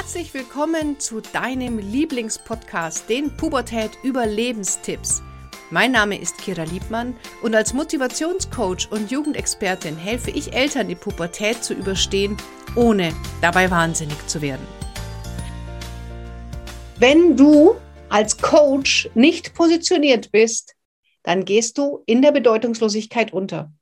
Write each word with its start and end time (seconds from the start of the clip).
Herzlich 0.00 0.32
willkommen 0.32 1.00
zu 1.00 1.20
deinem 1.20 1.80
Lieblingspodcast, 1.80 3.10
den 3.10 3.36
Pubertät 3.36 3.90
Überlebenstipps. 4.04 5.24
Mein 5.72 5.90
Name 5.90 6.16
ist 6.20 6.38
Kira 6.38 6.62
Liebmann 6.62 7.16
und 7.42 7.52
als 7.56 7.74
Motivationscoach 7.74 8.92
und 8.92 9.10
Jugendexpertin 9.10 9.96
helfe 9.96 10.30
ich 10.30 10.52
Eltern, 10.52 10.86
die 10.86 10.94
Pubertät 10.94 11.64
zu 11.64 11.74
überstehen, 11.74 12.36
ohne 12.76 13.12
dabei 13.42 13.72
wahnsinnig 13.72 14.24
zu 14.28 14.40
werden. 14.40 14.64
Wenn 17.00 17.36
du 17.36 17.74
als 18.08 18.38
Coach 18.38 19.10
nicht 19.14 19.52
positioniert 19.54 20.30
bist, 20.30 20.76
dann 21.24 21.44
gehst 21.44 21.76
du 21.76 22.04
in 22.06 22.22
der 22.22 22.30
Bedeutungslosigkeit 22.30 23.32
unter. 23.32 23.72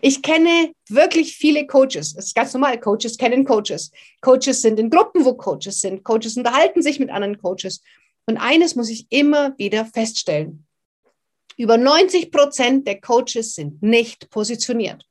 Ich 0.00 0.22
kenne 0.22 0.72
wirklich 0.88 1.36
viele 1.36 1.66
Coaches. 1.66 2.14
Das 2.14 2.26
ist 2.26 2.34
ganz 2.34 2.52
normal. 2.52 2.78
Coaches 2.80 3.16
kennen 3.16 3.44
Coaches. 3.44 3.90
Coaches 4.20 4.62
sind 4.62 4.78
in 4.78 4.90
Gruppen, 4.90 5.24
wo 5.24 5.34
Coaches 5.34 5.80
sind. 5.80 6.04
Coaches 6.04 6.36
unterhalten 6.36 6.82
sich 6.82 7.00
mit 7.00 7.10
anderen 7.10 7.38
Coaches. 7.38 7.82
Und 8.26 8.36
eines 8.36 8.74
muss 8.76 8.90
ich 8.90 9.06
immer 9.10 9.56
wieder 9.58 9.84
feststellen. 9.86 10.66
Über 11.56 11.76
90 11.76 12.30
Prozent 12.30 12.86
der 12.86 13.00
Coaches 13.00 13.54
sind 13.54 13.82
nicht 13.82 14.30
positioniert. 14.30 15.04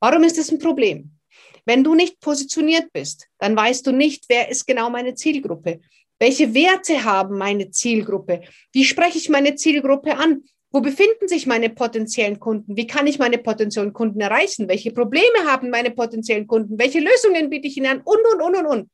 Warum 0.00 0.24
ist 0.24 0.38
das 0.38 0.50
ein 0.50 0.58
Problem? 0.58 1.18
Wenn 1.64 1.84
du 1.84 1.94
nicht 1.94 2.18
positioniert 2.20 2.92
bist, 2.92 3.28
dann 3.38 3.54
weißt 3.54 3.86
du 3.86 3.92
nicht, 3.92 4.24
wer 4.28 4.48
ist 4.48 4.66
genau 4.66 4.90
meine 4.90 5.14
Zielgruppe. 5.14 5.80
Welche 6.18 6.54
Werte 6.54 7.04
haben 7.04 7.36
meine 7.36 7.70
Zielgruppe? 7.70 8.42
Wie 8.72 8.84
spreche 8.84 9.18
ich 9.18 9.28
meine 9.28 9.54
Zielgruppe 9.54 10.16
an? 10.16 10.44
Wo 10.72 10.80
befinden 10.80 11.28
sich 11.28 11.46
meine 11.46 11.68
potenziellen 11.68 12.40
Kunden? 12.40 12.76
Wie 12.76 12.86
kann 12.86 13.06
ich 13.06 13.18
meine 13.18 13.36
potenziellen 13.36 13.92
Kunden 13.92 14.20
erreichen? 14.20 14.68
Welche 14.68 14.90
Probleme 14.90 15.44
haben 15.46 15.68
meine 15.68 15.90
potenziellen 15.90 16.46
Kunden? 16.46 16.78
Welche 16.78 17.00
Lösungen 17.00 17.50
biete 17.50 17.68
ich 17.68 17.76
ihnen 17.76 17.86
an? 17.86 18.00
Und, 18.02 18.20
und, 18.32 18.40
und, 18.40 18.56
und, 18.56 18.66
und. 18.66 18.90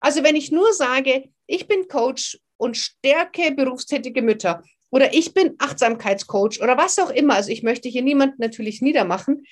Also 0.00 0.22
wenn 0.22 0.36
ich 0.36 0.52
nur 0.52 0.72
sage, 0.74 1.30
ich 1.46 1.66
bin 1.66 1.88
Coach 1.88 2.38
und 2.58 2.76
stärke 2.76 3.52
berufstätige 3.52 4.20
Mütter 4.20 4.62
oder 4.90 5.14
ich 5.14 5.32
bin 5.32 5.54
Achtsamkeitscoach 5.58 6.60
oder 6.62 6.76
was 6.76 6.98
auch 6.98 7.10
immer, 7.10 7.36
also 7.36 7.50
ich 7.50 7.62
möchte 7.62 7.88
hier 7.88 8.02
niemanden 8.02 8.36
natürlich 8.38 8.82
niedermachen, 8.82 9.44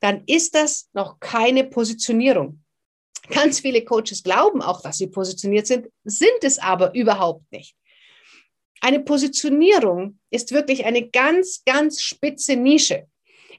dann 0.00 0.22
ist 0.26 0.54
das 0.54 0.88
noch 0.94 1.20
keine 1.20 1.64
Positionierung. 1.64 2.62
Ganz 3.28 3.60
viele 3.60 3.84
Coaches 3.84 4.22
glauben 4.22 4.62
auch, 4.62 4.80
dass 4.82 4.98
sie 4.98 5.06
positioniert 5.06 5.66
sind, 5.66 5.88
sind 6.04 6.42
es 6.42 6.58
aber 6.58 6.94
überhaupt 6.94 7.50
nicht. 7.52 7.74
Eine 8.80 9.00
Positionierung 9.00 10.18
ist 10.30 10.52
wirklich 10.52 10.84
eine 10.84 11.08
ganz, 11.08 11.62
ganz 11.64 12.02
spitze 12.02 12.56
Nische. 12.56 13.06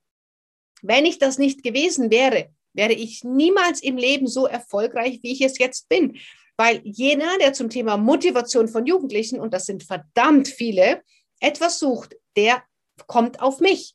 Wenn 0.82 1.06
ich 1.06 1.18
das 1.18 1.38
nicht 1.38 1.62
gewesen 1.62 2.10
wäre, 2.10 2.50
wäre 2.72 2.92
ich 2.92 3.24
niemals 3.24 3.82
im 3.82 3.96
Leben 3.96 4.26
so 4.26 4.46
erfolgreich, 4.46 5.20
wie 5.22 5.32
ich 5.32 5.40
es 5.40 5.58
jetzt 5.58 5.88
bin. 5.88 6.18
Weil 6.56 6.80
jener, 6.84 7.38
der 7.38 7.52
zum 7.52 7.68
Thema 7.68 7.96
Motivation 7.96 8.68
von 8.68 8.86
Jugendlichen, 8.86 9.40
und 9.40 9.52
das 9.52 9.66
sind 9.66 9.82
verdammt 9.82 10.48
viele, 10.48 11.02
etwas 11.40 11.78
sucht, 11.78 12.16
der 12.36 12.62
kommt 13.06 13.40
auf 13.40 13.60
mich. 13.60 13.94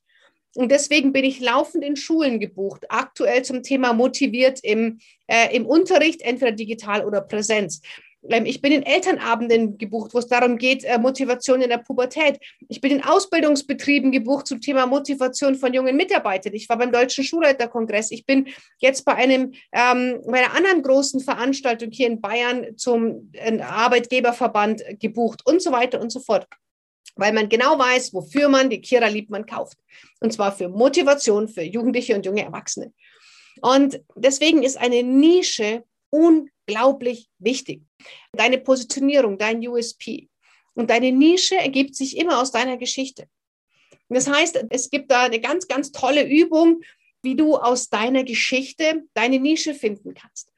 Und 0.56 0.69
deswegen 0.69 1.13
bin 1.13 1.23
ich 1.23 1.39
laufend 1.39 1.84
in 1.84 1.95
Schulen 1.95 2.39
gebucht, 2.39 2.85
aktuell 2.89 3.44
zum 3.44 3.63
Thema 3.63 3.94
motiviert 3.94 4.59
im, 4.63 5.00
äh, 5.28 5.56
im 5.56 5.66
Unterricht, 5.66 6.22
entweder 6.22 6.51
digital 6.51 7.06
oder 7.06 7.22
Präsenz. 7.22 7.81
Ähm, 8.29 8.45
ich 8.45 8.62
bin 8.62 8.72
in 8.72 8.84
Elternabenden 8.84 9.78
gebucht, 9.78 10.13
wo 10.13 10.19
es 10.19 10.28
darum 10.28 10.57
geht, 10.57 10.84
äh, 10.84 10.97
Motivation 10.97 11.62
in 11.62 11.69
der 11.69 11.78
Pubertät. 11.78 12.39
Ich 12.67 12.81
bin 12.81 12.91
in 12.91 13.03
Ausbildungsbetrieben 13.03 14.12
gebucht 14.12 14.47
zum 14.47 14.62
Thema 14.62 14.85
Motivation 14.85 15.56
von 15.56 15.73
jungen 15.73 15.95
Mitarbeitern. 15.95 16.53
Ich 16.53 16.69
war 16.69 16.78
beim 16.78 16.91
Deutschen 16.91 17.23
Schulleiterkongress. 17.23 18.12
Ich 18.12 18.25
bin 18.25 18.47
jetzt 18.79 19.06
bei 19.06 19.16
einem 19.16 19.53
ähm, 19.72 20.22
bei 20.25 20.44
einer 20.44 20.56
anderen 20.56 20.83
großen 20.83 21.22
Veranstaltung 21.22 21.91
hier 21.91 22.07
in 22.07 22.22
Bayern 22.22 22.78
zum 22.78 23.31
äh, 23.33 23.59
Arbeitgeberverband 23.59 24.83
gebucht 25.00 25.41
und 25.45 25.62
so 25.62 25.72
weiter 25.72 26.00
und 26.01 26.12
so 26.12 26.19
fort 26.19 26.47
weil 27.16 27.34
man 27.34 27.50
genau 27.50 27.78
weiß, 27.78 28.14
wofür 28.14 28.50
man 28.50 28.70
die 28.70 28.82
Kira 28.82 29.08
Liebmann 29.08 29.46
kauft. 29.46 29.78
Und 30.20 30.34
zwar 30.34 30.52
für 30.52 30.70
Motivation 30.70 31.48
für 31.48 31.64
Jugendliche 31.64 32.16
und 32.16 32.26
junge 32.26 32.44
Erwachsene. 32.44 32.94
Und 33.62 34.02
deswegen 34.16 34.64
ist 34.64 34.78
eine 34.78 35.04
Nische 35.04 35.84
unglaublich 36.10 37.30
wichtig. 37.40 37.82
Deine 38.34 38.58
Positionierung, 38.58 39.38
dein 39.38 39.66
USP. 39.68 40.30
Und 40.74 40.90
deine 40.90 41.12
Nische 41.12 41.56
ergibt 41.56 41.96
sich 41.96 42.18
immer 42.18 42.42
aus 42.42 42.52
deiner 42.52 42.78
Geschichte. 42.78 43.28
Das 44.10 44.28
heißt, 44.28 44.66
es 44.70 44.90
gibt 44.90 45.12
da 45.12 45.24
eine 45.24 45.40
ganz, 45.40 45.68
ganz 45.68 45.92
tolle 45.92 46.28
Übung, 46.28 46.82
wie 47.24 47.36
du 47.36 47.56
aus 47.56 47.90
deiner 47.90 48.24
Geschichte 48.24 49.04
deine 49.14 49.40
Nische 49.40 49.74
finden 49.74 50.14
kannst. 50.14 50.52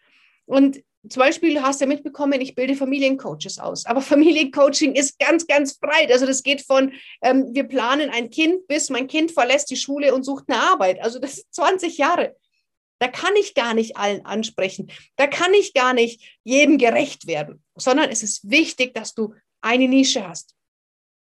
Und 0.45 0.83
zum 1.09 1.19
Beispiel 1.19 1.61
hast 1.61 1.81
du 1.81 1.85
ja 1.85 1.89
mitbekommen, 1.89 2.39
ich 2.39 2.55
bilde 2.55 2.75
Familiencoaches 2.75 3.59
aus. 3.59 3.85
Aber 3.85 4.01
Familiencoaching 4.13 4.95
ist 4.95 5.19
ganz, 5.19 5.47
ganz 5.47 5.75
breit. 5.75 6.11
Also 6.11 6.25
das 6.25 6.43
geht 6.43 6.61
von, 6.61 6.93
ähm, 7.21 7.49
wir 7.51 7.65
planen 7.65 8.09
ein 8.09 8.29
Kind, 8.29 8.67
bis 8.67 8.89
mein 8.89 9.07
Kind 9.07 9.31
verlässt 9.31 9.69
die 9.69 9.75
Schule 9.75 10.13
und 10.13 10.23
sucht 10.23 10.45
eine 10.47 10.59
Arbeit. 10.59 11.01
Also 11.01 11.19
das 11.19 11.35
sind 11.35 11.53
20 11.53 11.97
Jahre. 11.97 12.35
Da 12.99 13.09
kann 13.09 13.35
ich 13.35 13.53
gar 13.53 13.73
nicht 13.73 13.97
allen 13.97 14.25
ansprechen. 14.25 14.89
Da 15.17 15.27
kann 15.27 15.53
ich 15.53 15.73
gar 15.73 15.93
nicht 15.93 16.39
jedem 16.43 16.77
gerecht 16.77 17.27
werden, 17.27 17.61
sondern 17.75 18.09
es 18.09 18.23
ist 18.23 18.49
wichtig, 18.49 18.93
dass 18.93 19.13
du 19.13 19.33
eine 19.61 19.89
Nische 19.89 20.25
hast. 20.25 20.55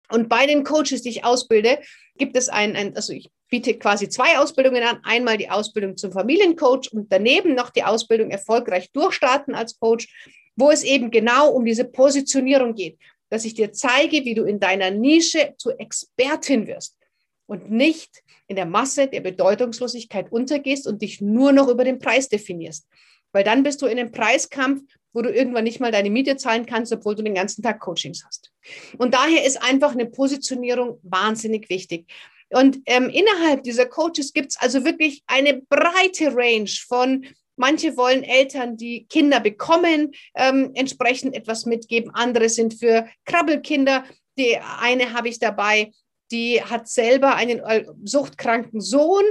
Und 0.10 0.30
bei 0.30 0.46
den 0.46 0.64
Coaches, 0.64 1.02
die 1.02 1.10
ich 1.10 1.24
ausbilde, 1.24 1.80
gibt 2.18 2.38
es 2.38 2.50
ein, 2.50 2.76
ein 2.76 2.96
also 2.96 3.14
ich 3.14 3.32
biete 3.52 3.78
quasi 3.78 4.10
zwei 4.10 4.40
Ausbildungen 4.40 4.82
an. 4.82 5.00
Einmal 5.04 5.38
die 5.38 5.52
Ausbildung 5.52 5.98
zum 5.98 6.12
Familiencoach 6.12 6.92
und 6.92 7.12
daneben 7.12 7.54
noch 7.54 7.70
die 7.70 7.84
Ausbildung 7.84 8.32
erfolgreich 8.32 8.92
durchstarten 8.92 9.54
als 9.54 9.78
Coach, 9.78 10.08
wo 10.56 10.72
es 10.72 10.84
eben 10.84 11.12
genau 11.12 11.52
um 11.52 11.66
diese 11.66 11.86
Positionierung 11.86 12.74
geht, 12.74 12.98
dass 13.30 13.46
ich 13.46 13.54
dir 13.54 13.72
zeige, 13.74 14.26
wie 14.26 14.34
du 14.34 14.44
in 14.44 14.60
deiner 14.60 14.90
Nische 14.90 15.54
zur 15.58 15.80
Expertin 15.80 16.66
wirst 16.66 16.98
und 17.46 17.70
nicht 17.70 18.24
in 18.48 18.56
der 18.56 18.66
Masse 18.66 19.08
der 19.08 19.22
Bedeutungslosigkeit 19.22 20.32
untergehst 20.32 20.88
und 20.88 21.02
dich 21.02 21.22
nur 21.22 21.52
noch 21.52 21.68
über 21.68 21.84
den 21.84 22.00
Preis 22.00 22.30
definierst. 22.30 22.88
Weil 23.34 23.44
dann 23.44 23.64
bist 23.64 23.82
du 23.82 23.86
in 23.86 24.00
einem 24.00 24.12
Preiskampf, 24.12 24.84
wo 25.14 25.22
du 25.22 25.30
irgendwann 25.30 25.66
nicht 25.66 25.80
mal 25.80 25.92
deine 25.92 26.10
Miete 26.10 26.38
zahlen 26.38 26.66
kannst, 26.66 26.94
obwohl 26.94 27.16
du 27.16 27.24
den 27.24 27.36
ganzen 27.36 27.62
Tag 27.64 27.80
Coachings 27.82 28.24
hast. 28.26 28.52
Und 28.98 29.14
daher 29.14 29.46
ist 29.46 29.62
einfach 29.62 29.92
eine 29.92 30.06
Positionierung 30.06 31.00
wahnsinnig 31.04 31.70
wichtig. 31.70 32.08
Und 32.52 32.80
ähm, 32.86 33.10
innerhalb 33.10 33.64
dieser 33.64 33.86
Coaches 33.86 34.34
gibt 34.34 34.52
es 34.52 34.58
also 34.58 34.84
wirklich 34.84 35.24
eine 35.28 35.62
breite 35.70 36.36
Range 36.36 36.70
von 36.88 37.26
Manche 37.58 37.96
wollen 37.96 38.24
Eltern, 38.24 38.76
die 38.76 39.06
Kinder 39.08 39.40
bekommen, 39.40 40.14
ähm, 40.36 40.72
entsprechend 40.74 41.36
etwas 41.36 41.68
mitgeben. 41.68 42.10
Andere 42.16 42.50
sind 42.50 42.74
für 42.74 43.08
Krabbelkinder. 43.26 44.04
Die 44.38 44.58
eine 44.58 45.14
habe 45.14 45.30
ich 45.30 45.38
dabei, 45.38 45.92
die 46.32 46.64
hat 46.64 46.88
selber 46.88 47.36
einen 47.36 47.60
äh, 47.60 47.86
suchtkranken 48.04 48.82
Sohn, 48.82 49.24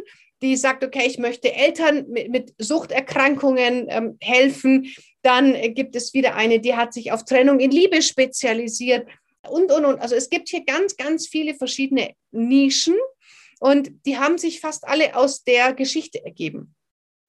die 0.43 0.57
sagt, 0.57 0.85
okay, 0.85 1.07
ich 1.07 1.19
möchte 1.19 1.53
Eltern 1.53 2.07
mit, 2.09 2.31
mit 2.31 2.55
Suchterkrankungen 2.59 3.87
ähm, 3.89 4.17
helfen. 4.21 4.95
Dann 5.23 5.55
äh, 5.55 5.71
gibt 5.71 5.97
es 5.97 6.15
wieder 6.15 6.37
eine, 6.37 6.61
die 6.61 6.77
hat 6.77 6.95
sich 6.95 7.13
auf 7.13 7.25
Trennung 7.25 7.59
in 7.59 7.71
Liebe 7.73 8.01
spezialisiert 8.01 9.09
und, 9.49 9.73
und, 9.73 9.85
und. 9.85 10.01
Also 10.01 10.15
es 10.15 10.31
gibt 10.31 10.49
hier 10.49 10.65
ganz, 10.65 10.97
ganz 10.97 11.27
viele 11.27 11.55
verschiedene 11.55 12.15
Nischen 12.31 12.97
und 13.61 13.91
die 14.07 14.19
haben 14.19 14.39
sich 14.39 14.61
fast 14.61 14.87
alle 14.87 15.17
aus 15.17 15.45
der 15.45 15.75
Geschichte 15.75 16.25
ergeben. 16.25 16.75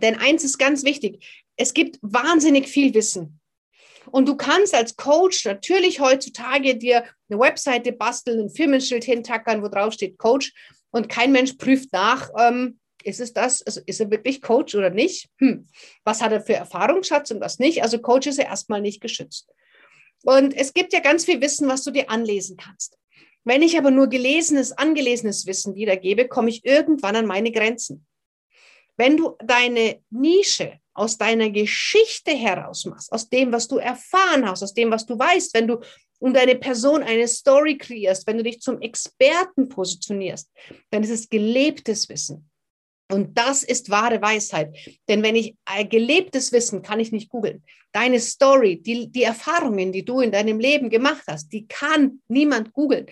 Denn 0.02 0.16
eins 0.16 0.44
ist 0.44 0.58
ganz 0.58 0.84
wichtig, 0.84 1.26
es 1.56 1.74
gibt 1.74 2.00
wahnsinnig 2.02 2.68
viel 2.68 2.94
Wissen. 2.94 3.40
Und 4.10 4.28
du 4.28 4.36
kannst 4.36 4.74
als 4.74 4.96
Coach 4.96 5.46
natürlich 5.46 6.00
heutzutage 6.00 6.76
dir 6.76 7.06
eine 7.30 7.40
Webseite 7.40 7.92
basteln, 7.92 8.40
ein 8.40 8.50
Firmenschild 8.50 9.04
hintackern, 9.04 9.62
wo 9.62 9.68
drauf 9.68 9.94
steht 9.94 10.18
Coach. 10.18 10.54
Und 10.90 11.08
kein 11.08 11.32
Mensch 11.32 11.54
prüft 11.54 11.94
nach, 11.94 12.30
ähm, 12.38 12.80
ist 13.04 13.20
es 13.20 13.34
das, 13.34 13.62
also 13.64 13.82
ist 13.86 14.00
er 14.00 14.12
wirklich 14.12 14.42
Coach 14.42 14.76
oder 14.76 14.90
nicht? 14.90 15.30
Hm. 15.38 15.68
Was 16.04 16.22
hat 16.22 16.32
er 16.32 16.42
für 16.42 16.54
Erfahrungsschatz 16.54 17.32
und 17.32 17.42
was 17.42 17.60
nicht? 17.60 17.84
Also 17.84 18.00
Coach 18.00 18.28
ist 18.28 18.38
ja 18.38 18.46
erstmal 18.46 18.82
nicht 18.82 19.02
geschützt. 19.02 19.50
Und 20.24 20.56
es 20.56 20.74
gibt 20.74 20.94
ja 20.94 21.00
ganz 21.00 21.26
viel 21.26 21.42
Wissen, 21.42 21.68
was 21.68 21.84
du 21.84 21.92
dir 21.92 22.10
anlesen 22.10 22.58
kannst. 22.58 22.98
Wenn 23.44 23.64
ich 23.64 23.78
aber 23.78 23.90
nur 23.90 24.08
gelesenes, 24.08 24.72
angelesenes 24.72 25.48
Wissen 25.48 25.76
wiedergebe, 25.76 26.28
komme 26.28 26.50
ich 26.50 26.64
irgendwann 26.64 27.16
an 27.16 27.26
meine 27.26 27.52
Grenzen. 27.52 28.06
Wenn 28.98 29.18
du 29.18 29.36
deine 29.44 30.00
Nische 30.12 30.80
aus 30.94 31.18
deiner 31.18 31.50
Geschichte 31.50 32.32
heraus 32.32 32.86
machst, 32.86 33.12
aus 33.12 33.30
dem, 33.30 33.52
was 33.52 33.68
du 33.68 33.78
erfahren 33.78 34.48
hast, 34.48 34.62
aus 34.62 34.74
dem, 34.74 34.92
was 34.92 35.06
du 35.06 35.18
weißt, 35.18 35.54
wenn 35.56 35.68
du 35.68 35.80
um 36.20 36.34
deine 36.34 36.56
Person 36.56 37.02
eine 37.02 37.28
Story 37.28 37.78
kreierst, 37.78 38.28
wenn 38.28 38.38
du 38.38 38.44
dich 38.44 38.60
zum 38.60 38.80
Experten 38.80 39.70
positionierst, 39.70 40.52
dann 40.92 41.02
ist 41.02 41.10
es 41.10 41.30
gelebtes 41.30 42.08
Wissen. 42.10 42.51
Und 43.12 43.38
das 43.38 43.64
ist 43.64 43.90
wahre 43.90 44.22
Weisheit. 44.22 44.76
Denn 45.08 45.22
wenn 45.22 45.36
ich 45.36 45.56
äh, 45.66 45.86
gelebtes 45.86 46.52
Wissen 46.52 46.82
kann 46.82 47.00
ich 47.00 47.12
nicht 47.12 47.30
googeln. 47.30 47.64
Deine 47.92 48.20
Story, 48.20 48.82
die, 48.82 49.12
die 49.12 49.24
Erfahrungen, 49.24 49.92
die 49.92 50.06
du 50.06 50.22
in 50.22 50.32
deinem 50.32 50.60
Leben 50.60 50.90
gemacht 50.90 51.24
hast, 51.28 51.50
die 51.52 51.68
kann 51.68 52.22
niemand 52.30 52.72
googeln. 52.72 53.08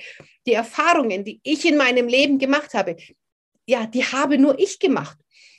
Die 0.47 0.53
Erfahrungen, 0.53 1.25
die 1.25 1.41
ich 1.43 1.65
in 1.65 1.75
meinem 1.75 2.07
Leben 2.07 2.39
gemacht 2.39 2.73
habe, 2.73 2.95
ja, 3.67 3.85
die 3.85 4.03
habe 4.03 4.37
nur 4.37 4.57
ich 4.57 4.79
gemacht. 4.79 5.17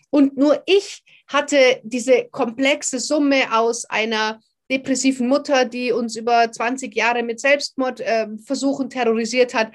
Und 0.08 0.36
nur 0.36 0.62
ich 0.66 1.04
hatte 1.28 1.80
diese 1.84 2.24
komplexe 2.30 2.98
Summe 2.98 3.56
aus 3.56 3.84
einer 3.84 4.40
depressiven 4.70 5.28
Mutter, 5.28 5.64
die 5.64 5.92
uns 5.92 6.16
über 6.16 6.50
20 6.50 6.94
Jahre 6.94 7.22
mit 7.22 7.40
Selbstmordversuchen 7.40 8.86
äh, 8.86 8.88
terrorisiert 8.88 9.52
hat, 9.52 9.72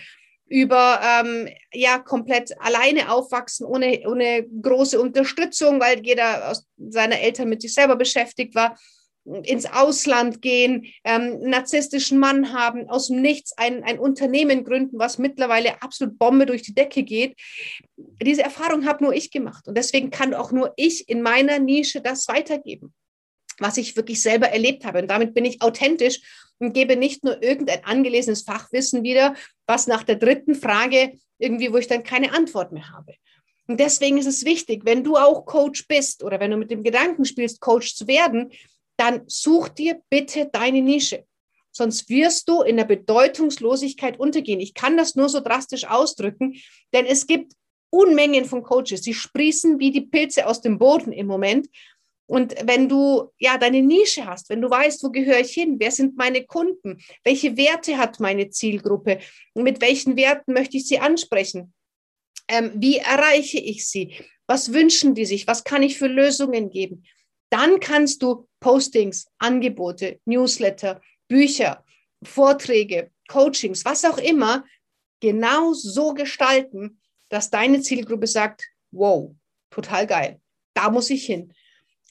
über 0.56 1.02
ähm, 1.04 1.50
ja 1.74 2.00
komplett 2.00 2.54
alleine 2.62 3.12
aufwachsen, 3.12 3.66
ohne, 3.66 4.04
ohne 4.07 4.48
große 4.48 4.98
Unterstützung, 4.98 5.81
weil 5.81 6.00
jeder 6.06 6.50
aus 6.50 6.66
seiner 6.78 7.19
Eltern 7.19 7.50
mit 7.50 7.62
sich 7.62 7.74
selber 7.74 7.98
beschäftigt 7.98 8.56
war, 8.56 8.78
ins 9.44 9.66
Ausland 9.66 10.42
gehen, 10.42 10.86
ähm, 11.04 11.42
narzisstischen 11.42 12.19
Mann 12.19 12.54
haben, 12.54 12.90
aus 12.90 13.07
dem 13.07 13.22
Nichts 13.22 13.52
ein, 13.57 13.84
ein 13.84 14.00
Unternehmen 14.00 14.63
gründen, 14.63 14.98
was 14.98 15.18
mittlerweile 15.18 15.81
absolut 15.81 16.18
Bombe 16.18 16.46
durch 16.46 16.62
die 16.62 16.74
Decke 16.74 17.04
geht. 17.04 17.36
Diese 17.98 18.44
Erfahrung 18.44 18.86
habe 18.86 19.04
nur 19.04 19.13
ich 19.13 19.31
gemacht 19.31 19.68
und 19.68 19.78
deswegen 19.78 20.10
kann 20.10 20.34
auch 20.34 20.54
nur 20.54 20.72
ich 20.78 21.10
in 21.10 21.22
meiner 21.22 21.60
Nische 21.60 22.00
das 22.02 22.30
weitergeben 22.30 22.94
was 23.57 23.78
ich 23.78 23.96
wirklich 23.96 24.22
selber 24.22 24.50
erlebt 24.50 24.84
habe. 24.84 25.00
Und 25.00 25.07
damit 25.07 25.34
bin 25.34 25.46
ich 25.46 25.62
authentisch 25.62 26.19
und 26.60 26.74
gebe 26.74 26.96
nicht 26.96 27.24
nur 27.24 27.42
irgendein 27.42 27.84
angelesenes 27.84 28.44
Fachwissen 28.44 29.04
wieder, 29.04 29.36
was 29.68 29.88
nach 29.88 30.04
der 30.04 30.16
dritten 30.16 30.56
Frage 30.56 31.13
irgendwie, 31.38 31.72
wo 31.72 31.78
ich 31.78 31.88
dann 31.88 32.04
keine 32.04 32.34
Antwort 32.34 32.72
mehr 32.72 32.92
habe. 32.92 33.13
Und 33.68 33.80
deswegen 33.80 34.18
ist 34.18 34.28
es 34.28 34.46
wichtig, 34.46 34.84
wenn 34.86 35.04
du 35.04 35.18
auch 35.18 35.46
Coach 35.46 35.88
bist 35.88 36.24
oder 36.24 36.40
wenn 36.40 36.52
du 36.52 36.57
mit 36.57 36.72
dem 36.72 36.84
Gedanken 36.84 37.25
spielst, 37.25 37.62
Coach 37.62 37.96
zu 37.96 38.07
werden, 38.07 38.52
dann 38.98 39.24
such 39.28 39.69
dir 39.69 40.02
bitte 40.10 40.50
deine 40.52 40.81
Nische. 40.81 41.25
Sonst 41.72 42.07
wirst 42.10 42.48
du 42.48 42.62
in 42.62 42.78
der 42.78 42.86
Bedeutungslosigkeit 42.86 44.18
untergehen. 44.18 44.62
Ich 44.62 44.74
kann 44.74 44.96
das 44.96 45.16
nur 45.16 45.28
so 45.28 45.42
drastisch 45.42 45.86
ausdrücken, 45.86 46.56
denn 46.94 47.06
es 47.06 47.28
gibt 47.28 47.54
Unmengen 47.90 48.46
von 48.46 48.63
Coaches, 48.63 49.02
die 49.02 49.13
sprießen 49.13 49.80
wie 49.80 49.92
die 49.92 50.02
Pilze 50.02 50.48
aus 50.48 50.62
dem 50.62 50.78
Boden 50.78 51.12
im 51.12 51.28
Moment 51.28 51.68
und 52.27 52.56
wenn 52.63 52.89
du 52.89 53.31
ja 53.38 53.57
deine 53.57 53.81
Nische 53.81 54.25
hast, 54.25 54.50
wenn 54.50 54.62
du 54.62 54.69
weißt, 54.69 55.04
wo 55.04 55.12
gehöre 55.12 55.39
ich 55.39 55.51
hin, 55.51 55.75
wer 55.80 55.92
sind 55.92 56.18
meine 56.18 56.44
Kunden, 56.45 57.00
welche 57.24 57.56
Werte 57.56 57.98
hat 57.98 58.19
meine 58.19 58.50
Zielgruppe, 58.50 59.19
mit 59.54 59.81
welchen 59.81 60.16
Werten 60.16 60.54
möchte 60.54 60.77
ich 60.77 60.88
sie 60.88 61.00
ansprechen, 61.00 61.74
ähm, 62.48 62.72
wie 62.75 62.98
erreiche 62.98 63.60
ich 63.60 63.88
sie, 63.88 64.16
was 64.48 64.74
wünschen 64.74 65.13
die 65.16 65.25
sich, 65.25 65.48
was 65.48 65.63
kann 65.63 65.83
ich 65.83 65.98
für 65.98 66.07
Lösungen 66.07 66.69
geben, 66.69 67.04
dann 67.50 67.80
kannst 67.80 68.24
du 68.24 68.48
Postings, 68.60 69.28
Angebote, 69.38 70.19
Newsletter, 70.25 71.01
Bücher, 71.28 71.83
Vorträge, 72.24 73.12
Coachings, 73.28 73.86
was 73.86 74.04
auch 74.04 74.18
immer, 74.18 74.66
genau 75.19 75.74
so 75.74 76.13
gestalten, 76.13 77.00
dass 77.30 77.50
deine 77.50 77.81
Zielgruppe 77.81 78.28
sagt, 78.28 78.66
wow, 78.92 79.36
total 79.69 80.07
geil, 80.07 80.42
da 80.74 80.89
muss 80.89 81.10
ich 81.10 81.25
hin. 81.25 81.54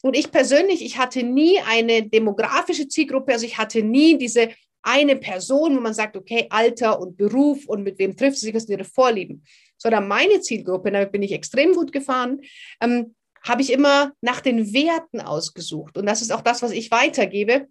Und 0.05 0.15
ich 0.15 0.31
persönlich, 0.31 0.85
ich 0.85 0.99
hatte 0.99 1.23
nie 1.23 1.59
eine 1.61 2.07
demografische 2.07 2.87
Zielgruppe, 2.89 3.33
also 3.33 3.47
ich 3.47 3.57
hatte 3.57 3.83
nie 3.83 4.19
diese 4.19 4.51
eine 4.83 5.17
Person, 5.17 5.75
wo 5.75 5.81
man 5.81 5.95
sagt, 5.95 6.15
okay, 6.15 6.47
Alter 6.51 7.01
und 7.01 7.17
Beruf 7.17 7.65
und 7.67 7.85
mit 7.85 7.99
wem 7.99 8.15
trifft 8.15 8.37
sie 8.37 8.47
sich, 8.47 8.55
was 8.55 8.65
sind 8.65 8.79
ihre 8.79 8.85
Vorlieben, 8.85 9.43
sondern 9.79 10.07
meine 10.07 10.43
Zielgruppe, 10.43 10.93
damit 10.93 11.11
bin 11.11 11.23
ich 11.23 11.33
extrem 11.33 11.73
gut 11.73 11.91
gefahren, 11.91 12.43
ähm, 12.83 13.15
habe 13.43 13.63
ich 13.63 13.73
immer 13.73 14.13
nach 14.21 14.43
den 14.43 14.75
Werten 14.75 15.23
ausgesucht. 15.23 15.97
Und 15.97 16.05
das 16.05 16.21
ist 16.21 16.33
auch 16.33 16.43
das, 16.43 16.61
was 16.61 16.73
ich 16.73 16.91
weitergebe. 16.91 17.67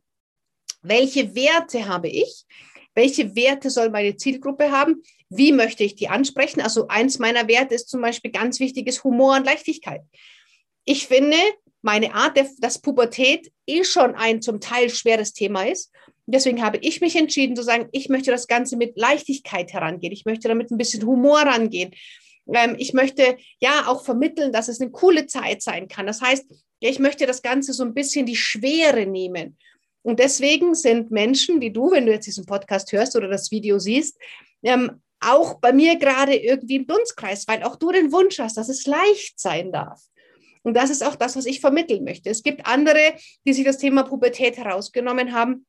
Welche 0.82 1.36
Werte 1.36 1.88
habe 1.88 2.08
ich? 2.08 2.46
Welche 2.96 3.36
Werte 3.36 3.70
soll 3.70 3.92
meine 3.92 4.16
Zielgruppe 4.16 4.72
haben? 4.72 5.04
Wie 5.30 5.52
möchte 5.52 5.84
ich 5.84 5.94
die 5.94 6.10
ansprechen? 6.10 6.62
Also 6.62 6.88
eins 6.88 7.20
meiner 7.20 7.48
Werte 7.48 7.76
ist 7.76 7.90
zum 7.90 8.02
Beispiel 8.02 8.32
ganz 8.32 8.60
wichtiges 8.60 9.04
Humor 9.04 9.36
und 9.36 9.46
Leichtigkeit. 9.46 10.02
Ich 10.84 11.06
finde, 11.08 11.38
meine 11.84 12.16
Art, 12.16 12.40
dass 12.60 12.80
Pubertät 12.80 13.52
eh 13.68 13.84
schon 13.84 14.16
ein 14.16 14.42
zum 14.42 14.60
Teil 14.60 14.90
schweres 14.90 15.34
Thema 15.34 15.64
ist. 15.64 15.92
deswegen 16.26 16.64
habe 16.64 16.78
ich 16.78 17.02
mich 17.02 17.16
entschieden 17.18 17.56
zu 17.56 17.64
sagen, 17.64 17.90
ich 17.92 18.08
möchte 18.08 18.32
das 18.32 18.48
Ganze 18.48 18.78
mit 18.78 18.98
Leichtigkeit 18.98 19.74
herangehen. 19.74 20.14
Ich 20.14 20.26
möchte 20.26 20.48
damit 20.48 20.72
ein 20.72 20.78
bisschen 20.78 21.06
Humor 21.06 21.42
rangehen. 21.42 21.92
Ähm, 22.54 22.76
ich 22.78 22.94
möchte 22.94 23.38
ja 23.60 23.88
auch 23.88 24.06
vermitteln, 24.06 24.54
dass 24.54 24.70
es 24.70 24.80
eine 24.80 24.92
coole 24.92 25.28
Zeit 25.28 25.62
sein 25.62 25.88
kann. 25.90 26.08
Das 26.08 26.22
heißt, 26.22 26.46
ich 26.80 27.00
möchte 27.00 27.26
das 27.26 27.42
Ganze 27.42 27.74
so 27.74 27.84
ein 27.84 27.94
bisschen 27.94 28.26
die 28.26 28.38
Schwere 28.38 29.06
nehmen. 29.06 29.58
Und 30.02 30.20
deswegen 30.20 30.76
sind 30.76 31.12
Menschen 31.12 31.62
wie 31.62 31.72
du, 31.72 31.92
wenn 31.92 32.06
du 32.06 32.12
jetzt 32.12 32.28
diesen 32.28 32.46
Podcast 32.46 32.92
hörst 32.92 33.16
oder 33.16 33.28
das 33.28 33.52
Video 33.52 33.80
siehst, 33.80 34.18
ähm, 34.64 35.02
auch 35.20 35.60
bei 35.60 35.72
mir 35.72 35.98
gerade 35.98 36.36
irgendwie 36.36 36.76
im 36.76 36.88
Dunstkreis, 36.88 37.48
weil 37.48 37.64
auch 37.64 37.78
du 37.78 37.92
den 37.92 38.12
Wunsch 38.12 38.40
hast, 38.40 38.58
dass 38.58 38.70
es 38.70 38.86
leicht 38.86 39.40
sein 39.40 39.72
darf. 39.72 40.02
Und 40.64 40.76
das 40.76 40.90
ist 40.90 41.04
auch 41.04 41.16
das, 41.16 41.36
was 41.36 41.46
ich 41.46 41.60
vermitteln 41.60 42.04
möchte. 42.04 42.30
Es 42.30 42.42
gibt 42.42 42.66
andere, 42.66 43.16
die 43.46 43.54
sich 43.54 43.66
das 43.66 43.78
Thema 43.78 44.04
Pubertät 44.04 44.58
herausgenommen 44.58 45.34
haben, 45.34 45.66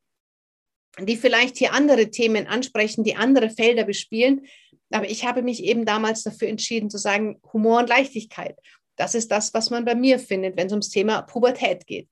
die 0.99 1.17
vielleicht 1.17 1.57
hier 1.57 1.73
andere 1.73 2.09
Themen 2.09 2.47
ansprechen, 2.47 3.03
die 3.03 3.15
andere 3.15 3.49
Felder 3.49 3.83
bespielen. 3.83 4.47
Aber 4.91 5.09
ich 5.09 5.25
habe 5.25 5.41
mich 5.41 5.63
eben 5.63 5.85
damals 5.85 6.23
dafür 6.23 6.47
entschieden 6.47 6.89
zu 6.89 6.97
sagen, 6.97 7.39
Humor 7.51 7.79
und 7.79 7.89
Leichtigkeit. 7.89 8.57
Das 8.95 9.13
ist 9.13 9.29
das, 9.31 9.53
was 9.53 9.69
man 9.69 9.83
bei 9.83 9.95
mir 9.95 10.19
findet, 10.19 10.55
wenn 10.55 10.67
es 10.67 10.73
ums 10.73 10.89
Thema 10.89 11.21
Pubertät 11.23 11.85
geht. 11.85 12.07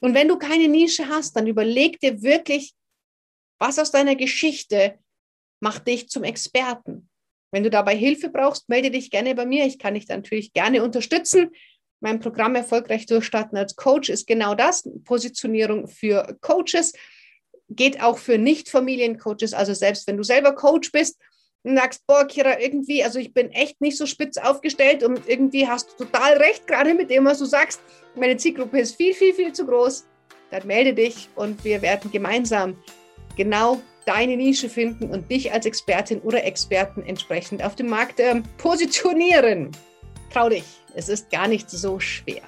Und 0.00 0.14
wenn 0.14 0.28
du 0.28 0.38
keine 0.38 0.68
Nische 0.68 1.08
hast, 1.08 1.34
dann 1.34 1.48
überleg 1.48 1.98
dir 1.98 2.22
wirklich, 2.22 2.74
was 3.58 3.80
aus 3.80 3.90
deiner 3.90 4.14
Geschichte 4.14 4.98
macht 5.60 5.88
dich 5.88 6.08
zum 6.08 6.22
Experten. 6.22 7.08
Wenn 7.50 7.64
du 7.64 7.70
dabei 7.70 7.96
Hilfe 7.96 8.28
brauchst, 8.28 8.68
melde 8.68 8.90
dich 8.90 9.10
gerne 9.10 9.34
bei 9.34 9.46
mir. 9.46 9.66
Ich 9.66 9.78
kann 9.78 9.94
dich 9.94 10.06
natürlich 10.06 10.52
gerne 10.52 10.84
unterstützen. 10.84 11.50
Mein 12.00 12.20
Programm 12.20 12.54
Erfolgreich 12.54 13.06
durchstarten 13.06 13.58
als 13.58 13.74
Coach 13.74 14.08
ist 14.08 14.26
genau 14.26 14.54
das, 14.54 14.88
Positionierung 15.04 15.88
für 15.88 16.36
Coaches, 16.40 16.92
geht 17.68 18.02
auch 18.02 18.18
für 18.18 18.38
Nicht-Familiencoaches, 18.38 19.52
also 19.52 19.74
selbst 19.74 20.06
wenn 20.06 20.16
du 20.16 20.22
selber 20.22 20.54
Coach 20.54 20.92
bist 20.92 21.18
und 21.64 21.76
sagst, 21.76 22.06
boah, 22.06 22.24
Kira, 22.24 22.60
irgendwie, 22.60 23.02
also 23.02 23.18
ich 23.18 23.34
bin 23.34 23.50
echt 23.50 23.80
nicht 23.80 23.98
so 23.98 24.06
spitz 24.06 24.38
aufgestellt 24.38 25.02
und 25.02 25.28
irgendwie 25.28 25.66
hast 25.66 25.90
du 25.90 26.04
total 26.04 26.36
recht, 26.36 26.66
gerade 26.66 26.94
mit 26.94 27.10
dem, 27.10 27.24
was 27.24 27.38
du 27.38 27.44
sagst, 27.44 27.80
meine 28.14 28.36
Zielgruppe 28.36 28.78
ist 28.78 28.96
viel, 28.96 29.12
viel, 29.12 29.34
viel 29.34 29.52
zu 29.52 29.66
groß, 29.66 30.06
dann 30.50 30.66
melde 30.66 30.94
dich 30.94 31.28
und 31.34 31.64
wir 31.64 31.82
werden 31.82 32.10
gemeinsam 32.10 32.76
genau 33.36 33.80
deine 34.06 34.36
Nische 34.36 34.68
finden 34.68 35.10
und 35.10 35.30
dich 35.30 35.52
als 35.52 35.66
Expertin 35.66 36.20
oder 36.20 36.44
Experten 36.44 37.02
entsprechend 37.02 37.62
auf 37.62 37.76
dem 37.76 37.88
Markt 37.88 38.20
äh, 38.20 38.40
positionieren. 38.56 39.70
Trau 40.32 40.48
dich, 40.48 40.64
es 40.98 41.08
ist 41.08 41.30
gar 41.30 41.46
nicht 41.46 41.70
so 41.70 42.00
schwer. 42.00 42.42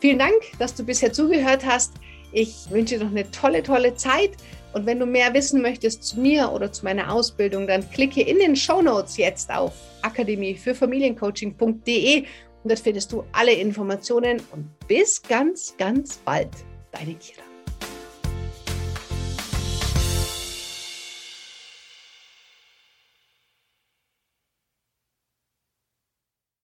Vielen 0.00 0.20
Dank, 0.20 0.34
dass 0.60 0.74
du 0.74 0.84
bisher 0.84 1.12
zugehört 1.12 1.66
hast. 1.66 1.94
Ich 2.30 2.70
wünsche 2.70 2.96
dir 2.96 3.04
noch 3.04 3.10
eine 3.10 3.28
tolle, 3.32 3.64
tolle 3.64 3.96
Zeit. 3.96 4.30
Und 4.74 4.86
wenn 4.86 5.00
du 5.00 5.06
mehr 5.06 5.34
wissen 5.34 5.60
möchtest 5.60 6.04
zu 6.04 6.20
mir 6.20 6.52
oder 6.52 6.70
zu 6.70 6.84
meiner 6.84 7.12
Ausbildung, 7.12 7.66
dann 7.66 7.88
klicke 7.90 8.22
in 8.22 8.38
den 8.38 8.54
Show 8.54 8.80
Notes 8.80 9.16
jetzt 9.16 9.50
auf 9.50 9.72
akademie 10.02 10.54
für 10.54 10.74
Familiencoaching.de 10.74 12.20
und 12.62 12.70
dort 12.70 12.80
findest 12.80 13.10
du 13.12 13.24
alle 13.32 13.52
Informationen 13.52 14.40
und 14.52 14.68
bis 14.86 15.20
ganz, 15.22 15.74
ganz 15.78 16.18
bald. 16.18 16.50
Deine 16.92 17.14
Kira. 17.14 17.47